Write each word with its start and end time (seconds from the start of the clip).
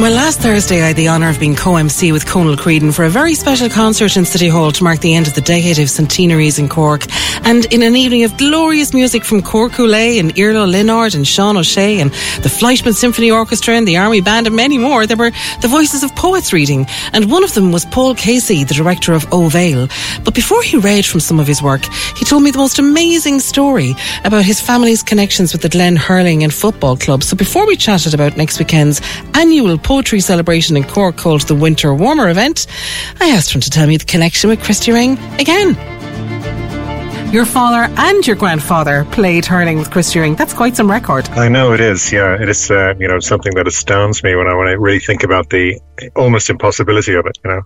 Well, 0.00 0.12
last 0.12 0.40
Thursday 0.40 0.80
I 0.80 0.86
had 0.86 0.96
the 0.96 1.10
honour 1.10 1.28
of 1.28 1.38
being 1.38 1.54
co-MC 1.54 2.10
with 2.12 2.24
Conal 2.24 2.56
Creedon 2.56 2.90
for 2.90 3.04
a 3.04 3.10
very 3.10 3.34
special 3.34 3.68
concert 3.68 4.16
in 4.16 4.24
City 4.24 4.48
Hall 4.48 4.72
to 4.72 4.82
mark 4.82 5.00
the 5.00 5.14
end 5.14 5.26
of 5.26 5.34
the 5.34 5.42
decade 5.42 5.78
of 5.78 5.90
centenaries 5.90 6.58
in 6.58 6.70
Cork. 6.70 7.04
And 7.44 7.66
in 7.66 7.82
an 7.82 7.94
evening 7.94 8.24
of 8.24 8.34
glorious 8.38 8.94
music 8.94 9.26
from 9.26 9.42
Cork 9.42 9.72
Coulee 9.72 10.18
and 10.18 10.38
Iarla 10.38 10.60
Ó 10.60 10.72
Lionáird 10.72 11.14
and 11.14 11.28
Sean 11.28 11.58
O'Shea 11.58 12.00
and 12.00 12.10
the 12.42 12.48
Fleischmann 12.48 12.94
Symphony 12.94 13.30
Orchestra 13.30 13.74
and 13.74 13.86
the 13.86 13.98
Army 13.98 14.22
Band 14.22 14.46
and 14.46 14.56
many 14.56 14.78
more, 14.78 15.06
there 15.06 15.18
were 15.18 15.32
the 15.60 15.68
voices 15.68 16.02
of 16.02 16.16
poets 16.16 16.50
reading. 16.50 16.86
And 17.12 17.30
one 17.30 17.44
of 17.44 17.52
them 17.52 17.70
was 17.70 17.84
Paul 17.84 18.14
Casey, 18.14 18.64
the 18.64 18.72
director 18.72 19.12
of 19.12 19.26
Ó 19.26 19.50
Bhéal. 19.50 19.90
But 20.24 20.34
before 20.34 20.62
he 20.62 20.78
read 20.78 21.04
from 21.04 21.20
some 21.20 21.38
of 21.38 21.46
his 21.46 21.62
work, 21.62 21.84
he 22.16 22.24
told 22.24 22.42
me 22.42 22.50
the 22.50 22.56
most 22.56 22.78
amazing 22.78 23.40
story 23.40 23.94
about 24.24 24.46
his 24.46 24.62
family's 24.62 25.02
connections 25.02 25.52
with 25.52 25.60
the 25.60 25.68
Glen 25.68 25.96
Hurling 25.96 26.42
and 26.42 26.54
Football 26.54 26.96
Club. 26.96 27.22
So 27.22 27.36
before 27.36 27.66
we 27.66 27.76
chatted 27.76 28.14
about 28.14 28.38
next 28.38 28.58
weekend's 28.58 29.02
annual 29.34 29.76
poetry 29.90 30.20
celebration 30.20 30.76
in 30.76 30.84
Cork 30.84 31.16
called 31.16 31.40
the 31.48 31.54
Winter 31.56 31.92
Warmer 31.92 32.30
event, 32.30 32.68
I 33.18 33.30
asked 33.30 33.52
him 33.52 33.60
to 33.60 33.68
tell 33.68 33.88
me 33.88 33.96
the 33.96 34.04
connection 34.04 34.48
with 34.48 34.62
Christy 34.62 34.92
Ring 34.92 35.18
again. 35.40 35.74
Your 37.32 37.44
father 37.44 37.92
and 37.98 38.24
your 38.24 38.36
grandfather 38.36 39.04
played 39.10 39.44
hurling 39.46 39.78
with 39.78 39.90
Christy 39.90 40.20
Ring. 40.20 40.36
That's 40.36 40.52
quite 40.52 40.76
some 40.76 40.88
record. 40.88 41.28
I 41.30 41.48
know 41.48 41.72
it 41.72 41.80
is. 41.80 42.12
Yeah, 42.12 42.40
it 42.40 42.48
is. 42.48 42.70
Uh, 42.70 42.94
you 43.00 43.08
know, 43.08 43.18
something 43.18 43.52
that 43.56 43.66
astounds 43.66 44.22
me 44.22 44.36
when 44.36 44.46
I 44.46 44.54
when 44.54 44.68
I 44.68 44.74
really 44.74 45.00
think 45.00 45.24
about 45.24 45.50
the 45.50 45.80
almost 46.14 46.50
impossibility 46.50 47.14
of 47.14 47.26
it. 47.26 47.36
You 47.44 47.50
know, 47.50 47.62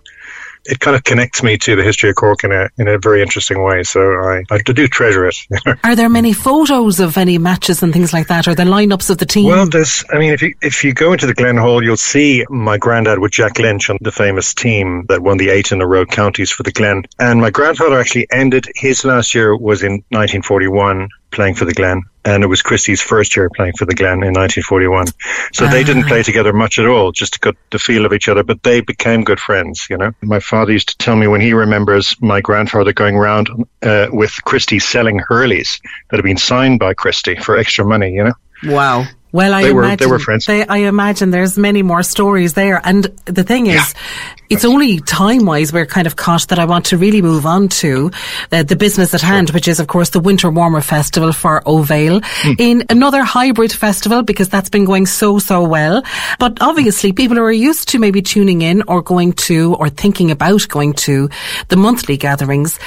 it 0.65 0.79
kind 0.79 0.95
of 0.95 1.03
connects 1.03 1.43
me 1.43 1.57
to 1.59 1.75
the 1.75 1.83
history 1.83 2.09
of 2.09 2.15
Cork 2.15 2.43
in 2.43 2.51
a 2.51 2.69
in 2.77 2.87
a 2.87 2.97
very 2.97 3.21
interesting 3.21 3.63
way. 3.63 3.83
So 3.83 4.01
I, 4.01 4.43
I 4.49 4.57
do 4.59 4.87
treasure 4.87 5.27
it. 5.27 5.35
Are 5.83 5.95
there 5.95 6.09
many 6.09 6.33
photos 6.33 6.99
of 6.99 7.17
any 7.17 7.37
matches 7.37 7.83
and 7.83 7.93
things 7.93 8.13
like 8.13 8.27
that? 8.27 8.47
Or 8.47 8.55
the 8.55 8.63
lineups 8.63 9.09
of 9.09 9.17
the 9.17 9.25
team? 9.25 9.45
Well, 9.45 9.67
there's. 9.67 10.03
I 10.11 10.17
mean, 10.17 10.33
if 10.33 10.41
you 10.41 10.53
if 10.61 10.83
you 10.83 10.93
go 10.93 11.13
into 11.13 11.27
the 11.27 11.33
Glen 11.33 11.57
Hall, 11.57 11.83
you'll 11.83 11.97
see 11.97 12.45
my 12.49 12.77
granddad 12.77 13.19
with 13.19 13.31
Jack 13.31 13.59
Lynch 13.59 13.89
on 13.89 13.97
the 14.01 14.11
famous 14.11 14.53
team 14.53 15.05
that 15.09 15.21
won 15.21 15.37
the 15.37 15.49
eight 15.49 15.71
in 15.71 15.81
a 15.81 15.87
row 15.87 16.05
counties 16.05 16.51
for 16.51 16.63
the 16.63 16.71
Glen. 16.71 17.03
And 17.19 17.41
my 17.41 17.49
grandfather 17.49 17.99
actually 17.99 18.27
ended 18.31 18.67
his 18.75 19.05
last 19.05 19.35
year 19.35 19.55
was 19.55 19.83
in 19.83 20.03
1941 20.09 21.09
playing 21.35 21.55
for 21.55 21.65
the 21.65 21.73
Glen, 21.73 22.01
and 22.23 22.43
it 22.43 22.47
was 22.47 22.61
Christy's 22.61 23.01
first 23.01 23.35
year 23.35 23.49
playing 23.55 23.73
for 23.77 23.85
the 23.85 23.93
Glen 23.93 24.23
in 24.23 24.33
1941. 24.33 25.07
So 25.53 25.67
they 25.67 25.83
didn't 25.83 26.07
play 26.07 26.23
together 26.23 26.53
much 26.53 26.79
at 26.79 26.87
all, 26.87 27.11
just 27.11 27.33
to 27.33 27.39
get 27.39 27.55
the 27.71 27.77
feel 27.77 28.05
of 28.05 28.13
each 28.13 28.27
other, 28.27 28.43
but 28.43 28.63
they 28.63 28.81
became 28.81 29.23
good 29.23 29.39
friends, 29.39 29.85
you 29.89 29.97
know. 29.97 30.11
My 30.21 30.39
father 30.39 30.71
used 30.71 30.89
to 30.89 30.97
tell 30.97 31.15
me 31.15 31.27
when 31.27 31.41
he 31.41 31.53
remembers 31.53 32.15
my 32.21 32.41
grandfather 32.41 32.93
going 32.93 33.15
around 33.15 33.49
uh, 33.83 34.07
with 34.11 34.31
Christy 34.45 34.79
selling 34.79 35.19
Hurleys 35.19 35.79
that 36.09 36.17
had 36.17 36.25
been 36.25 36.37
signed 36.37 36.79
by 36.79 36.93
Christy 36.93 37.35
for 37.35 37.57
extra 37.57 37.85
money, 37.85 38.11
you 38.13 38.23
know. 38.23 38.33
Wow. 38.63 39.05
Well, 39.35 39.53
I 39.53 39.63
They 39.63 39.73
were- 39.73 39.83
imagine 39.83 40.07
they 40.07 40.11
were 40.15 40.19
friends. 40.27 40.45
they- 40.45 40.65
I 40.65 40.77
imagine 40.95 41.31
there's 41.31 41.57
many 41.57 41.83
more 41.83 42.03
stories 42.03 42.53
there. 42.53 42.79
And 42.89 43.01
the 43.25 43.43
thing 43.43 43.67
is, 43.67 43.93
it's 44.49 44.63
only 44.63 44.99
time 45.01 45.45
wise 45.45 45.73
we're 45.73 45.85
kind 45.97 46.07
of 46.07 46.15
caught 46.15 46.47
that 46.49 46.59
I 46.59 46.65
want 46.73 46.85
to 46.91 46.97
really 46.97 47.21
move 47.21 47.45
on 47.45 47.67
to 47.81 48.11
uh, 48.53 48.63
the 48.63 48.77
business 48.77 49.13
at 49.13 49.21
hand, 49.21 49.49
which 49.49 49.67
is, 49.67 49.79
of 49.81 49.87
course, 49.87 50.09
the 50.11 50.21
Winter 50.21 50.49
Warmer 50.49 50.79
Festival 50.81 51.33
for 51.33 51.61
Ó 51.65 51.83
Bhéal 51.85 52.23
Hmm. 52.43 52.53
in 52.57 52.83
another 52.89 53.23
hybrid 53.23 53.73
festival 53.73 54.23
because 54.23 54.47
that's 54.47 54.69
been 54.69 54.85
going 54.85 55.05
so, 55.05 55.37
so 55.39 55.63
well. 55.63 56.01
But 56.39 56.53
obviously, 56.61 57.11
people 57.11 57.35
who 57.37 57.43
are 57.43 57.51
used 57.69 57.89
to 57.89 57.99
maybe 57.99 58.21
tuning 58.21 58.61
in 58.61 58.83
or 58.87 59.01
going 59.01 59.33
to 59.49 59.73
or 59.79 59.89
thinking 59.89 60.31
about 60.31 60.65
going 60.69 60.93
to 61.07 61.29
the 61.67 61.75
monthly 61.75 62.15
gatherings, 62.15 62.79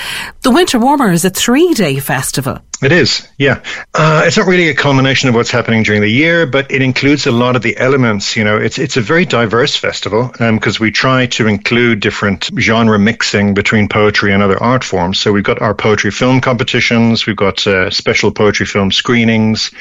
the 0.42 0.50
Winter 0.50 0.78
Warmer 0.78 1.12
is 1.12 1.24
a 1.26 1.30
three 1.30 1.74
day 1.74 1.98
festival. 2.00 2.58
It 2.80 2.92
is, 2.92 3.26
yeah. 3.38 3.60
Uh, 3.92 4.22
it's 4.24 4.36
not 4.36 4.46
really 4.46 4.68
a 4.68 4.74
culmination 4.74 5.28
of 5.28 5.34
what's 5.34 5.50
happening 5.50 5.82
during 5.82 6.00
the 6.00 6.08
year, 6.08 6.46
but 6.46 6.70
it 6.70 6.80
includes 6.80 7.26
a 7.26 7.32
lot 7.32 7.56
of 7.56 7.62
the 7.62 7.76
elements. 7.76 8.36
You 8.36 8.44
know, 8.44 8.56
it's 8.56 8.78
it's 8.78 8.96
a 8.96 9.00
very 9.00 9.24
diverse 9.24 9.74
festival 9.74 10.30
because 10.38 10.78
we 10.78 10.92
try 10.92 11.26
to 11.26 11.48
include 11.48 11.98
different 11.98 12.48
genre 12.56 12.96
mixing 12.96 13.52
between 13.52 13.88
poetry 13.88 14.32
and 14.32 14.44
other 14.44 14.62
art 14.62 14.84
forms. 14.84 15.18
So 15.18 15.32
we've 15.32 15.42
got 15.42 15.60
our 15.60 15.74
poetry 15.74 16.12
film 16.12 16.40
competitions, 16.40 17.26
we've 17.26 17.34
got 17.34 17.66
uh, 17.66 17.90
special 17.90 18.30
poetry 18.30 18.66
film 18.66 18.92
screenings, 18.92 19.72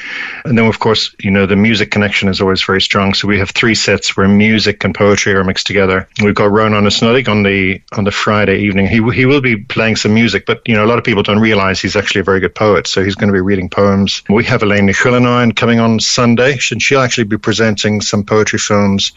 and 0.44 0.58
then 0.58 0.66
of 0.66 0.80
course, 0.80 1.14
you 1.20 1.30
know, 1.30 1.46
the 1.46 1.54
music 1.54 1.92
connection 1.92 2.28
is 2.28 2.40
always 2.40 2.64
very 2.64 2.80
strong. 2.80 3.14
So 3.14 3.28
we 3.28 3.38
have 3.38 3.50
three 3.50 3.76
sets 3.76 4.16
where 4.16 4.26
music 4.26 4.82
and 4.82 4.92
poetry 4.92 5.34
are 5.34 5.44
mixed 5.44 5.68
together. 5.68 6.08
We've 6.20 6.34
got 6.34 6.50
Ronan 6.50 6.84
Ó 6.84 6.88
Snodaigh 6.88 7.28
on 7.28 7.44
the 7.44 7.80
on 7.92 8.02
the 8.02 8.10
Friday 8.10 8.58
evening. 8.58 8.88
He 8.88 9.00
he 9.12 9.24
will 9.24 9.40
be 9.40 9.56
playing 9.56 9.94
some 9.94 10.14
music, 10.14 10.46
but 10.46 10.62
you 10.66 10.74
know, 10.74 10.84
a 10.84 10.88
lot 10.88 10.98
of 10.98 11.04
people 11.04 11.22
don't 11.22 11.38
realize 11.38 11.80
he's 11.80 11.94
actually 11.94 12.22
a 12.22 12.24
very 12.24 12.40
good 12.40 12.56
poet. 12.56 12.87
So 12.88 13.04
he's 13.04 13.14
going 13.14 13.28
to 13.28 13.32
be 13.32 13.40
reading 13.40 13.68
poems. 13.68 14.22
We 14.28 14.44
have 14.44 14.62
Eiléan 14.62 14.88
Ní 14.88 14.94
Chuilleanáin 14.94 15.54
coming 15.54 15.80
on 15.80 16.00
Sunday, 16.00 16.58
and 16.70 16.82
she'll 16.82 17.00
actually 17.00 17.24
be 17.24 17.38
presenting 17.38 18.00
some 18.00 18.24
poetry 18.24 18.58
films 18.58 19.12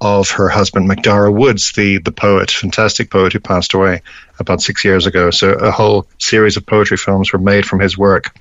of 0.00 0.30
her 0.30 0.48
husband 0.48 0.88
Macdara 0.88 1.32
Woods, 1.32 1.72
the 1.72 1.98
the 1.98 2.12
poet, 2.12 2.50
fantastic 2.50 3.10
poet 3.10 3.32
who 3.32 3.40
passed 3.40 3.74
away 3.74 4.02
about 4.38 4.62
six 4.62 4.84
years 4.84 5.06
ago. 5.06 5.30
So 5.30 5.50
a 5.52 5.70
whole 5.70 6.06
series 6.18 6.56
of 6.56 6.64
poetry 6.64 6.96
films 6.96 7.32
were 7.32 7.38
made 7.38 7.66
from 7.66 7.80
his 7.80 7.98
work. 7.98 8.34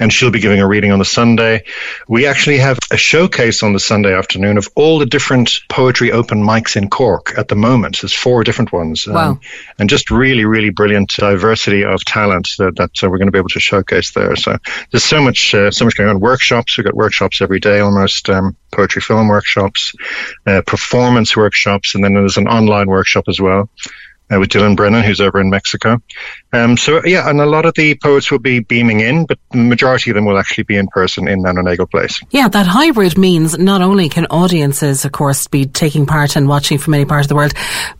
And 0.00 0.12
she'll 0.12 0.30
be 0.30 0.40
giving 0.40 0.60
a 0.60 0.66
reading 0.66 0.90
on 0.90 0.98
the 0.98 1.04
Sunday. 1.04 1.62
We 2.08 2.26
actually 2.26 2.58
have 2.58 2.78
a 2.90 2.96
showcase 2.96 3.62
on 3.62 3.74
the 3.74 3.78
Sunday 3.78 4.14
afternoon 4.14 4.58
of 4.58 4.68
all 4.74 4.98
the 4.98 5.06
different 5.06 5.60
poetry 5.68 6.10
open 6.10 6.42
mics 6.42 6.74
in 6.74 6.88
Cork 6.90 7.34
at 7.38 7.48
the 7.48 7.54
moment. 7.54 8.00
There's 8.00 8.14
four 8.14 8.42
different 8.42 8.72
ones. 8.72 9.06
um, 9.28 9.40
and 9.78 9.88
just 9.90 10.10
really, 10.10 10.44
really 10.46 10.70
brilliant 10.70 11.10
diversity 11.18 11.84
of 11.84 12.04
talent 12.06 12.48
that, 12.58 12.76
that 12.76 13.04
uh, 13.04 13.10
we're 13.10 13.18
going 13.18 13.28
to 13.28 13.32
be 13.32 13.38
able 13.38 13.50
to 13.50 13.60
showcase 13.60 14.12
there. 14.12 14.34
So 14.36 14.56
there's 14.90 15.04
so 15.04 15.20
much, 15.22 15.54
uh, 15.54 15.70
so 15.70 15.84
much 15.84 15.96
going 15.96 16.08
on. 16.08 16.18
Workshops, 16.18 16.76
we've 16.76 16.84
got 16.84 16.94
workshops 16.94 17.42
every 17.42 17.60
day, 17.60 17.80
almost 17.80 18.28
um, 18.30 18.56
poetry 18.72 19.02
film 19.02 19.28
workshops, 19.28 19.92
uh, 20.46 20.62
performance 20.66 21.36
workshops, 21.36 21.94
and 21.94 22.02
then 22.02 22.14
there's 22.14 22.38
an 22.38 22.48
online 22.48 22.88
workshop 22.88 23.24
as 23.28 23.40
well. 23.40 23.68
Uh, 24.32 24.38
with 24.38 24.50
Dylan 24.50 24.76
Brennan, 24.76 25.02
who's 25.02 25.20
over 25.20 25.40
in 25.40 25.50
Mexico. 25.50 26.00
Um, 26.52 26.76
so 26.76 27.04
yeah, 27.04 27.28
and 27.28 27.40
a 27.40 27.46
lot 27.46 27.64
of 27.64 27.74
the 27.74 27.94
poets 27.96 28.30
will 28.30 28.38
be 28.38 28.60
beaming 28.60 29.00
in, 29.00 29.26
but 29.26 29.38
the 29.50 29.58
majority 29.58 30.10
of 30.10 30.14
them 30.14 30.24
will 30.24 30.38
actually 30.38 30.64
be 30.64 30.76
in 30.76 30.86
person 30.88 31.28
in 31.28 31.42
Nano 31.42 31.62
Nagle 31.62 31.86
Place. 31.86 32.20
Yeah, 32.30 32.48
that 32.48 32.66
hybrid 32.66 33.18
means 33.18 33.58
not 33.58 33.82
only 33.82 34.08
can 34.08 34.26
audiences, 34.26 35.04
of 35.04 35.12
course, 35.12 35.46
be 35.46 35.66
taking 35.66 36.06
part 36.06 36.36
and 36.36 36.48
watching 36.48 36.78
from 36.78 36.94
any 36.94 37.04
part 37.04 37.22
of 37.22 37.28
the 37.28 37.34
world, 37.34 37.54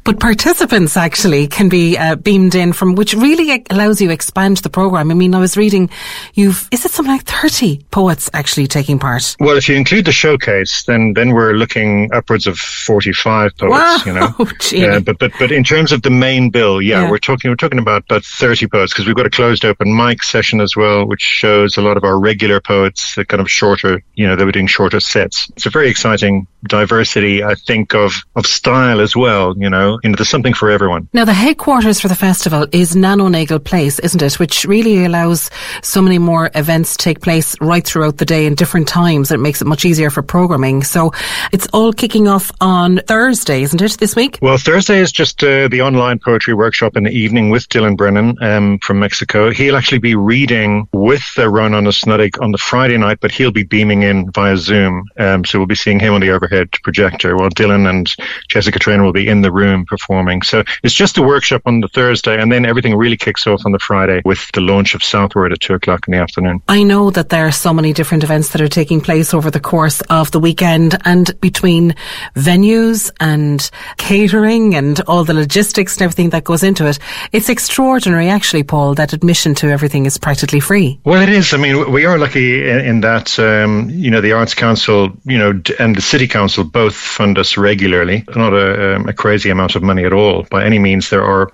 but 0.05 0.21
participants 0.21 0.97
actually 0.97 1.47
can 1.49 1.69
be 1.69 1.97
uh, 1.97 2.17
beamed 2.17 2.55
in 2.55 2.73
from, 2.73 2.95
which 2.95 3.15
really 3.15 3.65
allows 3.71 4.01
you 4.01 4.09
to 4.09 4.15
expand 4.15 4.59
the 4.59 4.71
program. 4.71 5.11
I 5.11 5.15
mean, 5.15 5.35
I 5.35 5.39
was 5.39 5.57
reading, 5.57 5.91
you've, 6.35 6.69
is 6.71 6.85
it 6.85 6.91
something 6.91 7.13
like 7.13 7.25
30 7.25 7.85
poets 7.91 8.31
actually 8.33 8.67
taking 8.67 8.99
part? 8.99 9.37
Well, 9.41 9.57
if 9.57 9.69
you 9.69 9.77
include 9.77 10.05
the 10.05 10.13
showcase, 10.13 10.85
then 10.85 11.15
then 11.15 11.31
we're 11.31 11.55
looking 11.55 12.13
upwards 12.13 12.47
of 12.47 12.59
forty-five 12.59 13.57
poets. 13.57 13.73
Wow, 13.73 13.99
You 14.07 14.13
know, 14.13 14.53
gee. 14.61 14.87
Uh, 14.87 15.01
but 15.01 15.19
but 15.19 15.33
but 15.39 15.53
in 15.53 15.65
terms 15.65 15.93
of 15.93 16.03
the 16.03 16.11
main 16.21 16.51
bill, 16.51 16.81
yeah, 16.81 17.03
Yeah. 17.03 17.11
we're 17.11 17.19
talking 17.19 17.51
we're 17.51 17.57
talking 17.57 17.79
about 17.79 18.05
about 18.05 18.25
thirty 18.25 18.67
poets 18.69 18.93
because 18.93 19.07
we've 19.07 19.17
got 19.17 19.27
a 19.27 19.31
closed 19.31 19.65
open 19.65 19.97
mic 19.97 20.23
session 20.23 20.61
as 20.61 20.77
well, 20.77 21.07
which 21.07 21.23
shows 21.23 21.77
a 21.77 21.83
lot 21.83 21.97
of 21.97 22.05
our 22.05 22.19
regular 22.21 22.61
poets, 22.61 23.15
the 23.17 23.25
kind 23.25 23.41
of 23.41 23.51
shorter, 23.51 24.03
you 24.15 24.27
know, 24.27 24.37
they 24.37 24.45
were 24.45 24.53
doing 24.53 24.67
shorter 24.69 25.01
sets. 25.01 25.51
It's 25.57 25.67
a 25.67 25.71
very 25.71 25.89
exciting 25.89 26.47
diversity, 26.65 27.43
I 27.43 27.55
think, 27.55 27.95
of, 27.95 28.13
of 28.37 28.47
style 28.47 29.01
as 29.01 29.17
well. 29.17 29.55
You 29.57 29.71
know, 29.71 29.99
you 30.03 30.11
know, 30.11 30.17
there's 30.17 30.29
something 30.29 30.55
for 30.55 30.71
everyone. 30.71 31.09
Now, 31.13 31.25
the 31.25 31.33
headquarters 31.33 32.01
for 32.01 32.09
the 32.09 32.15
festival 32.15 32.67
is 32.73 32.97
Nano 32.97 33.29
Nagle 33.29 33.59
Place, 33.59 33.99
isn't 33.99 34.23
it? 34.23 34.39
Which 34.39 34.65
really 34.65 35.05
allows 35.05 35.51
so 35.83 36.03
many 36.03 36.19
more 36.19 36.51
events 36.55 36.97
to 36.97 36.99
take 36.99 37.21
place 37.21 37.57
right 37.61 37.85
throughout 37.85 38.19
the 38.19 38.25
day 38.25 38.47
in 38.47 38.55
different 38.55 38.89
times. 38.89 39.31
It 39.31 39.41
makes 39.41 39.61
it 39.61 39.67
much 39.67 39.85
easier 39.85 40.11
for 40.11 40.23
programming. 40.23 40.83
So 40.83 41.13
it's 41.53 41.67
all 41.73 41.93
kicking 41.93 42.29
off 42.29 42.51
on 42.61 43.01
Thursday, 43.07 43.63
isn't 43.63 43.81
it, 43.81 43.93
this 43.99 44.17
week? 44.17 44.39
Well, 44.43 44.59
Thursday 44.59 44.99
is 44.99 45.13
just 45.13 45.43
uh, 45.43 45.69
the 45.69 45.83
online 45.83 46.19
poetry 46.19 46.55
workshop 46.55 46.97
in 46.97 47.05
the 47.05 47.11
evening 47.11 47.51
with 47.51 47.69
Dylan 47.69 47.97
Brennan 47.97 48.37
um, 48.43 48.79
from 48.81 48.99
Mexico. 48.99 49.51
He'll 49.51 49.77
actually 49.77 49.99
be 49.99 50.15
reading 50.15 50.89
with 50.93 51.25
uh, 51.39 51.49
Ronan 51.49 51.87
Ó 51.87 51.91
Snodaigh 51.91 52.41
on 52.41 52.53
the 52.53 52.59
Friday 52.59 52.97
night, 52.97 53.19
but 53.21 53.31
he'll 53.31 53.51
be 53.51 53.65
beaming 53.65 54.03
in 54.03 54.31
via 54.31 54.57
Zoom. 54.57 55.05
Um, 55.19 55.45
so 55.45 55.59
we'll 55.59 55.67
be 55.67 55.75
seeing 55.75 56.01
him 56.01 56.15
on 56.15 56.21
the 56.21 56.31
overhead 56.51 56.71
projector 56.83 57.37
while 57.37 57.51
Dylan 57.51 57.89
and 57.89 58.11
Jessica 58.49 58.79
Traynor 58.79 59.05
will 59.05 59.13
be 59.13 59.29
in 59.29 59.43
the 59.43 59.53
room 59.53 59.85
performing. 59.87 60.43
So 60.43 60.65
it's 60.83 60.95
just 60.95 61.19
a 61.19 61.23
workshop 61.23 61.63
on 61.67 61.81
the 61.81 61.89
Thursday, 61.89 62.41
and 62.41 62.51
then 62.51 62.65
everything 62.65 62.97
really 62.97 63.17
kicks 63.17 63.47
off 63.47 63.63
on 63.65 63.73
the 63.73 63.79
Friday 63.79 64.23
with 64.25 64.51
the 64.53 64.61
launch 64.61 64.95
of 64.95 65.03
Southword 65.03 65.53
at 65.53 65.61
two 65.61 65.75
o'clock 65.75 66.07
in 66.09 66.13
the 66.13 66.19
afternoon. 66.19 66.63
I 66.69 66.83
know 66.83 67.11
that 67.11 67.29
there 67.29 67.47
are 67.47 67.53
so 67.53 67.73
many 67.73 67.93
different 67.93 68.25
events 68.25 68.51
that 68.51 68.61
are 68.61 68.69
taking 68.69 69.01
place 69.01 69.35
over 69.35 69.51
the 69.51 69.61
course 69.61 70.01
of 70.03 70.31
the 70.31 70.41
weekend, 70.41 70.99
and 71.05 71.39
between 71.41 71.95
venues 72.35 73.11
and 73.21 73.71
catering 73.97 74.75
and 74.75 75.01
all 75.03 75.25
the 75.25 75.35
logistics 75.35 75.97
and 75.97 76.03
everything 76.03 76.31
that 76.31 76.45
goes 76.45 76.63
into 76.63 76.87
it, 76.87 76.99
it's 77.33 77.49
extraordinary, 77.49 78.29
actually, 78.29 78.63
Paul, 78.63 78.95
that 78.95 79.13
admission 79.13 79.55
to 79.57 79.69
everything 79.69 80.07
is 80.07 80.19
practically 80.19 80.61
free. 80.61 80.99
Well, 81.05 81.23
it 81.23 81.29
is. 81.29 81.55
I 81.55 81.57
mean, 81.57 81.93
we 81.93 82.05
are 82.05 82.19
lucky 82.19 82.69
in, 82.69 82.81
in 82.81 83.01
that, 83.03 83.39
um, 83.39 83.91
you 83.91 84.11
know, 84.11 84.21
the 84.21 84.33
Arts 84.33 84.55
Council, 84.55 85.11
you 85.25 85.39
know, 85.39 85.61
and 85.79 85.97
the 85.97 86.03
City 86.03 86.27
Council 86.27 86.40
both 86.49 86.95
fund 86.95 87.39
us 87.39 87.57
regularly. 87.57 88.25
Not 88.35 88.53
a, 88.53 88.97
um, 88.97 89.09
a 89.09 89.13
crazy 89.13 89.51
amount 89.51 89.75
of 89.77 89.83
money 89.83 90.05
at 90.05 90.13
all 90.13 90.45
by 90.51 90.65
any 90.65 90.79
means. 90.79 91.11
There 91.11 91.25
are 91.25 91.51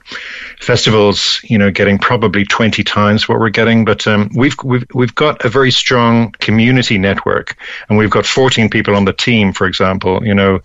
festivals, 0.60 1.40
you 1.44 1.58
know, 1.58 1.70
getting 1.70 1.98
probably 1.98 2.44
20 2.44 2.82
times 2.84 3.28
what 3.28 3.38
we're 3.38 3.50
getting, 3.50 3.84
but 3.84 4.06
um, 4.06 4.30
we've, 4.34 4.54
we've, 4.64 4.84
we've 4.94 5.14
got 5.14 5.44
a 5.44 5.48
very 5.48 5.70
strong 5.70 6.32
community 6.40 6.98
network 6.98 7.56
and 7.88 7.98
we've 7.98 8.10
got 8.10 8.26
14 8.26 8.68
people 8.70 8.96
on 8.96 9.04
the 9.04 9.12
team, 9.12 9.52
for 9.52 9.66
example, 9.66 10.24
you 10.26 10.34
know, 10.34 10.60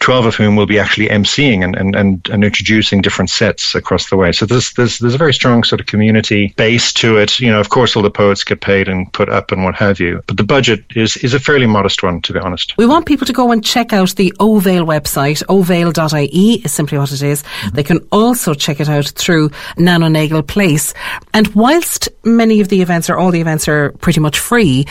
12 0.00 0.26
of 0.26 0.34
whom 0.34 0.56
will 0.56 0.66
be 0.66 0.78
actually 0.78 1.08
emceeing 1.08 1.64
and, 1.64 1.76
and, 1.76 1.94
and, 1.94 2.28
and 2.28 2.44
introducing 2.44 3.00
different 3.02 3.30
sets 3.30 3.74
across 3.74 4.10
the 4.10 4.16
way. 4.16 4.32
So 4.32 4.46
there's, 4.46 4.72
there's, 4.72 4.98
there's 4.98 5.14
a 5.14 5.18
very 5.18 5.34
strong 5.34 5.64
sort 5.64 5.80
of 5.80 5.86
community 5.86 6.54
base 6.56 6.92
to 6.94 7.18
it. 7.18 7.38
You 7.40 7.50
know, 7.50 7.60
of 7.60 7.68
course, 7.68 7.96
all 7.96 8.02
the 8.02 8.10
poets 8.10 8.44
get 8.44 8.60
paid 8.60 8.88
and 8.88 9.12
put 9.12 9.28
up 9.28 9.52
and 9.52 9.64
what 9.64 9.74
have 9.76 10.00
you, 10.00 10.22
but 10.26 10.36
the 10.36 10.44
budget 10.44 10.84
is, 10.94 11.16
is 11.18 11.34
a 11.34 11.40
fairly 11.40 11.66
modest 11.66 12.02
one, 12.02 12.22
to 12.22 12.32
be 12.32 12.38
honest. 12.38 12.74
We 12.76 12.86
want 12.86 13.06
people 13.06 13.26
to 13.26 13.32
go 13.32 13.52
and 13.52 13.64
check 13.66 13.92
out 13.92 14.14
the 14.14 14.32
Ó 14.38 14.60
Bhéal 14.62 14.86
website. 14.86 15.42
Obheal.ie 15.46 16.62
is 16.64 16.72
simply 16.72 16.98
what 16.98 17.12
it 17.12 17.22
is. 17.22 17.42
They 17.72 17.82
can 17.82 17.98
also 18.12 18.54
check 18.54 18.80
it 18.80 18.88
out 18.88 19.06
through 19.06 19.50
Nano 19.76 20.08
Nagle 20.08 20.42
Place. 20.42 20.94
And 21.34 21.48
whilst 21.48 22.08
many 22.24 22.60
of 22.60 22.68
the 22.68 22.80
events 22.80 23.10
or 23.10 23.18
all 23.18 23.30
the 23.30 23.40
events 23.40 23.68
are 23.68 23.92
pretty 24.00 24.20
much 24.20 24.38
free, 24.38 24.86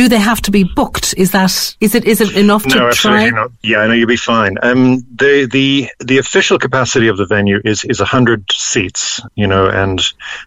do 0.00 0.08
they 0.08 0.18
have 0.18 0.40
to 0.40 0.50
be 0.50 0.64
booked? 0.64 1.12
Is 1.18 1.32
that 1.32 1.76
is 1.78 1.94
it 1.94 2.06
is 2.06 2.22
it 2.22 2.34
enough 2.34 2.64
no, 2.64 2.74
to 2.74 2.86
absolutely 2.86 3.30
try? 3.32 3.38
Not. 3.38 3.50
Yeah, 3.62 3.80
I 3.80 3.86
know 3.86 3.92
you'll 3.92 4.08
be 4.08 4.16
fine. 4.16 4.56
Um, 4.62 5.00
the 5.14 5.46
the 5.52 5.90
the 5.98 6.16
official 6.16 6.58
capacity 6.58 7.06
of 7.08 7.18
the 7.18 7.26
venue 7.26 7.60
is 7.66 7.84
is 7.84 8.00
hundred 8.00 8.50
seats. 8.50 9.20
You 9.34 9.46
know, 9.46 9.66
and 9.66 10.02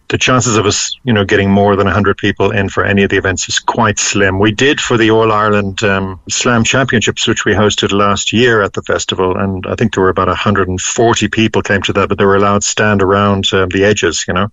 the 0.08 0.18
chances 0.18 0.56
of 0.56 0.66
us, 0.66 0.92
you 1.04 1.12
know, 1.12 1.24
getting 1.24 1.52
more 1.52 1.76
than 1.76 1.86
hundred 1.86 2.16
people 2.16 2.50
in 2.50 2.68
for 2.68 2.84
any 2.84 3.04
of 3.04 3.10
the 3.10 3.16
events 3.16 3.48
is 3.48 3.60
quite 3.60 4.00
slim. 4.00 4.40
We 4.40 4.50
did 4.50 4.80
for 4.80 4.96
the 4.96 5.12
All 5.12 5.30
Ireland 5.30 5.84
um, 5.84 6.18
Slam 6.28 6.64
Championships, 6.64 7.28
which 7.28 7.44
we 7.44 7.52
hosted 7.52 7.92
last 7.92 8.32
year 8.32 8.60
at 8.60 8.72
the 8.72 8.82
festival, 8.82 9.36
and 9.36 9.64
I 9.68 9.76
think 9.76 9.94
there 9.94 10.02
were 10.02 10.10
about 10.10 10.26
140 10.26 11.28
people 11.28 11.62
came 11.62 11.82
to 11.82 11.92
that, 11.92 12.08
but 12.08 12.18
they 12.18 12.24
were 12.24 12.34
allowed 12.34 12.62
to 12.62 12.68
stand 12.68 13.02
around 13.02 13.44
um, 13.52 13.68
the 13.68 13.84
edges, 13.84 14.24
you 14.26 14.34
know. 14.34 14.50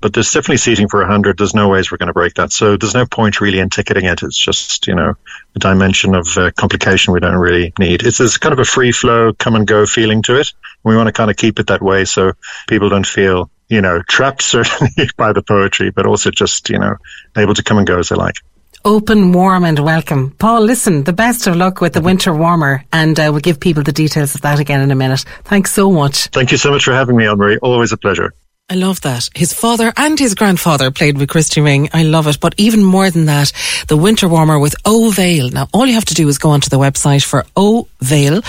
But 0.00 0.12
there's 0.12 0.32
definitely 0.32 0.58
seating 0.58 0.88
for 0.88 1.00
100. 1.00 1.38
There's 1.38 1.56
no 1.56 1.68
ways 1.68 1.90
we're 1.90 1.98
going 1.98 2.06
to 2.06 2.12
break 2.12 2.34
that. 2.34 2.52
So 2.52 2.76
there's 2.76 2.94
no 2.94 3.04
point 3.04 3.40
really 3.40 3.58
in 3.58 3.68
ticketing 3.68 4.04
it. 4.04 4.22
It's 4.22 4.43
just, 4.44 4.86
you 4.86 4.94
know, 4.94 5.14
a 5.54 5.58
dimension 5.58 6.14
of 6.14 6.26
uh, 6.36 6.50
complication 6.56 7.12
we 7.12 7.20
don't 7.20 7.36
really 7.36 7.72
need. 7.78 8.02
It's, 8.02 8.20
it's 8.20 8.38
kind 8.38 8.52
of 8.52 8.58
a 8.58 8.64
free 8.64 8.92
flow, 8.92 9.32
come 9.32 9.54
and 9.54 9.66
go 9.66 9.86
feeling 9.86 10.22
to 10.22 10.38
it. 10.38 10.52
We 10.82 10.96
want 10.96 11.06
to 11.06 11.12
kind 11.12 11.30
of 11.30 11.36
keep 11.36 11.58
it 11.58 11.68
that 11.68 11.82
way 11.82 12.04
so 12.04 12.32
people 12.68 12.88
don't 12.88 13.06
feel, 13.06 13.50
you 13.68 13.80
know, 13.80 14.02
trapped 14.02 14.42
certainly 14.54 15.08
by 15.16 15.32
the 15.32 15.42
poetry, 15.42 15.90
but 15.90 16.06
also 16.06 16.30
just, 16.30 16.70
you 16.70 16.78
know, 16.78 16.96
able 17.36 17.54
to 17.54 17.62
come 17.62 17.78
and 17.78 17.86
go 17.86 17.98
as 17.98 18.10
they 18.10 18.16
like 18.16 18.36
open, 18.84 19.32
warm, 19.32 19.64
and 19.64 19.78
welcome. 19.78 20.32
Paul, 20.32 20.60
listen, 20.60 21.04
the 21.04 21.12
best 21.12 21.46
of 21.46 21.56
luck 21.56 21.80
with 21.80 21.94
the 21.94 22.02
winter 22.02 22.34
warmer, 22.34 22.84
and 22.92 23.18
uh, 23.18 23.28
we'll 23.30 23.40
give 23.40 23.58
people 23.58 23.82
the 23.82 23.92
details 23.92 24.34
of 24.34 24.42
that 24.42 24.60
again 24.60 24.80
in 24.80 24.90
a 24.90 24.94
minute. 24.94 25.24
Thanks 25.44 25.72
so 25.72 25.90
much. 25.90 26.26
Thank 26.28 26.52
you 26.52 26.58
so 26.58 26.70
much 26.70 26.84
for 26.84 26.92
having 26.92 27.16
me, 27.16 27.24
Elmarie. 27.24 27.58
Always 27.62 27.92
a 27.92 27.96
pleasure. 27.96 28.34
I 28.70 28.76
love 28.76 29.02
that. 29.02 29.28
His 29.34 29.52
father 29.52 29.92
and 29.94 30.18
his 30.18 30.34
grandfather 30.34 30.90
played 30.90 31.18
with 31.18 31.28
Christy 31.28 31.60
Ring. 31.60 31.90
I 31.92 32.02
love 32.02 32.26
it. 32.26 32.40
But 32.40 32.54
even 32.56 32.82
more 32.82 33.10
than 33.10 33.26
that, 33.26 33.52
the 33.88 33.96
winter 33.96 34.26
warmer 34.26 34.58
with 34.58 34.74
Ó 34.86 35.12
Bhéal. 35.12 35.52
Now, 35.52 35.68
all 35.74 35.86
you 35.86 35.92
have 35.92 36.06
to 36.06 36.14
do 36.14 36.26
is 36.28 36.38
go 36.38 36.48
onto 36.48 36.70
the 36.70 36.78
website 36.78 37.22
for 37.22 37.44
obheal.ie 37.56 38.42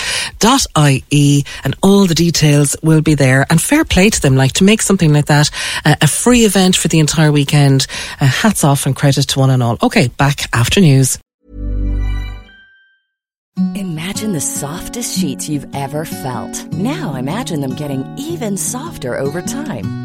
and 1.65 1.75
all 1.83 2.05
the 2.05 2.15
details 2.15 2.77
will 2.81 3.01
be 3.01 3.15
there. 3.15 3.45
And 3.49 3.61
fair 3.61 3.83
play 3.83 4.09
to 4.09 4.21
them, 4.21 4.37
like 4.37 4.53
to 4.53 4.63
make 4.63 4.81
something 4.81 5.11
like 5.11 5.25
that 5.25 5.51
uh, 5.83 5.97
a 6.01 6.07
free 6.07 6.45
event 6.45 6.77
for 6.77 6.87
the 6.87 6.99
entire 6.99 7.33
weekend. 7.33 7.85
Uh, 8.21 8.25
hats 8.25 8.63
off 8.63 8.85
and 8.85 8.95
credit 8.95 9.23
to 9.29 9.39
one 9.39 9.49
and 9.49 9.61
all. 9.61 9.77
Okay, 9.83 10.07
back 10.07 10.47
after 10.53 10.79
news. 10.79 11.19
Imagine 13.75 14.31
the 14.31 14.41
softest 14.41 15.17
sheets 15.19 15.49
you've 15.49 15.67
ever 15.75 16.05
felt. 16.05 16.73
Now 16.73 17.15
imagine 17.15 17.59
them 17.59 17.75
getting 17.75 18.05
even 18.17 18.55
softer 18.57 19.17
over 19.17 19.41
time. 19.41 20.04